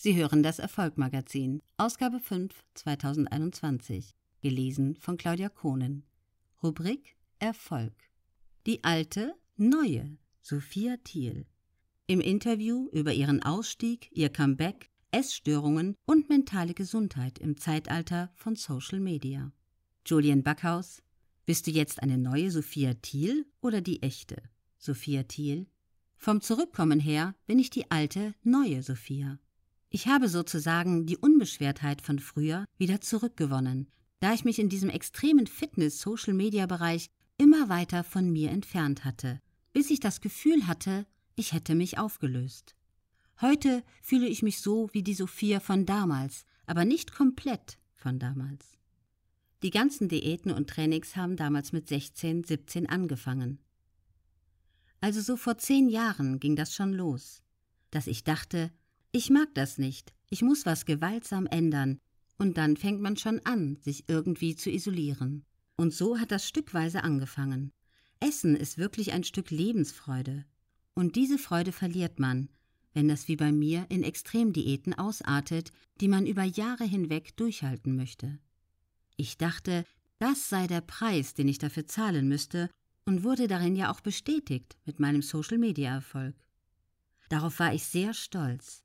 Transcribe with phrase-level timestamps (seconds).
[0.00, 6.04] Sie hören das Erfolgmagazin, Ausgabe 5, 2021, gelesen von Claudia Kohnen.
[6.62, 7.92] Rubrik Erfolg.
[8.64, 11.46] Die alte, neue Sophia Thiel.
[12.06, 19.00] Im Interview über ihren Ausstieg, ihr Comeback, Essstörungen und mentale Gesundheit im Zeitalter von Social
[19.00, 19.50] Media.
[20.06, 21.02] Julian Backhaus,
[21.44, 24.36] bist du jetzt eine neue Sophia Thiel oder die echte
[24.78, 25.66] Sophia Thiel?
[26.16, 29.40] Vom Zurückkommen her bin ich die alte, neue Sophia.
[29.90, 33.88] Ich habe sozusagen die Unbeschwertheit von früher wieder zurückgewonnen,
[34.20, 37.08] da ich mich in diesem extremen Fitness-Social-Media-Bereich
[37.38, 39.40] immer weiter von mir entfernt hatte,
[39.72, 42.74] bis ich das Gefühl hatte, ich hätte mich aufgelöst.
[43.40, 48.66] Heute fühle ich mich so wie die Sophia von damals, aber nicht komplett von damals.
[49.62, 53.58] Die ganzen Diäten und Trainings haben damals mit 16, 17 angefangen.
[55.00, 57.42] Also so vor zehn Jahren ging das schon los,
[57.90, 58.72] dass ich dachte,
[59.18, 61.98] ich mag das nicht, ich muss was gewaltsam ändern,
[62.38, 65.44] und dann fängt man schon an, sich irgendwie zu isolieren.
[65.74, 67.72] Und so hat das stückweise angefangen.
[68.20, 70.44] Essen ist wirklich ein Stück Lebensfreude.
[70.94, 72.48] Und diese Freude verliert man,
[72.92, 78.38] wenn das wie bei mir in Extremdiäten ausartet, die man über Jahre hinweg durchhalten möchte.
[79.16, 79.84] Ich dachte,
[80.20, 82.70] das sei der Preis, den ich dafür zahlen müsste,
[83.04, 86.36] und wurde darin ja auch bestätigt mit meinem Social-Media-Erfolg.
[87.28, 88.84] Darauf war ich sehr stolz.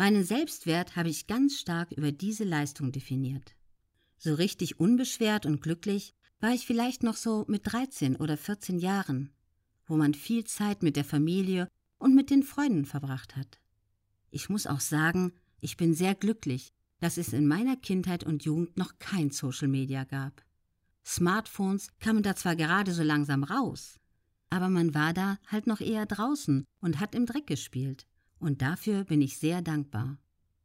[0.00, 3.54] Meinen Selbstwert habe ich ganz stark über diese Leistung definiert.
[4.16, 9.30] So richtig unbeschwert und glücklich war ich vielleicht noch so mit 13 oder 14 Jahren,
[9.84, 13.60] wo man viel Zeit mit der Familie und mit den Freunden verbracht hat.
[14.30, 18.78] Ich muss auch sagen, ich bin sehr glücklich, dass es in meiner Kindheit und Jugend
[18.78, 20.42] noch kein Social Media gab.
[21.04, 24.00] Smartphones kamen da zwar gerade so langsam raus,
[24.48, 28.06] aber man war da halt noch eher draußen und hat im Dreck gespielt
[28.40, 30.18] und dafür bin ich sehr dankbar.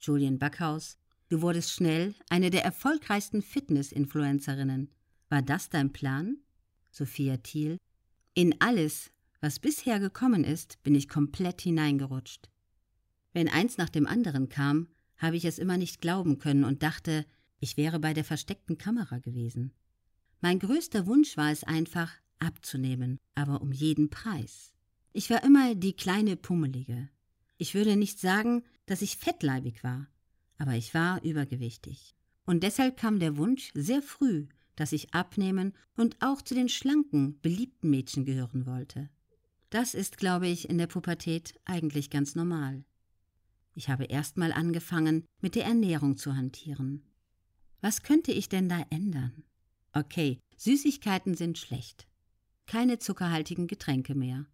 [0.00, 4.90] Julian Backhaus, du wurdest schnell eine der erfolgreichsten Fitness-Influencerinnen.
[5.28, 6.38] War das dein Plan?
[6.90, 7.78] Sophia Thiel,
[8.34, 12.48] in alles, was bisher gekommen ist, bin ich komplett hineingerutscht.
[13.32, 14.88] Wenn eins nach dem anderen kam,
[15.18, 17.26] habe ich es immer nicht glauben können und dachte,
[17.58, 19.72] ich wäre bei der versteckten Kamera gewesen.
[20.40, 24.74] Mein größter Wunsch war es einfach, abzunehmen, aber um jeden Preis.
[25.12, 27.08] Ich war immer die kleine Pummelige,
[27.58, 30.06] ich würde nicht sagen, dass ich fettleibig war,
[30.58, 32.14] aber ich war übergewichtig.
[32.44, 34.46] Und deshalb kam der Wunsch sehr früh,
[34.76, 39.08] dass ich abnehmen und auch zu den schlanken, beliebten Mädchen gehören wollte.
[39.70, 42.84] Das ist, glaube ich, in der Pubertät eigentlich ganz normal.
[43.74, 47.02] Ich habe erst mal angefangen, mit der Ernährung zu hantieren.
[47.80, 49.44] Was könnte ich denn da ändern?
[49.92, 52.06] Okay, Süßigkeiten sind schlecht.
[52.66, 54.46] Keine zuckerhaltigen Getränke mehr.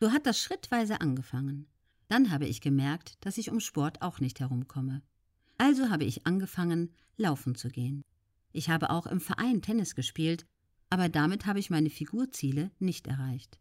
[0.00, 1.66] So hat das schrittweise angefangen.
[2.08, 5.02] Dann habe ich gemerkt, dass ich um Sport auch nicht herumkomme.
[5.58, 8.04] Also habe ich angefangen, laufen zu gehen.
[8.52, 10.46] Ich habe auch im Verein Tennis gespielt,
[10.90, 13.58] aber damit habe ich meine Figurziele nicht erreicht.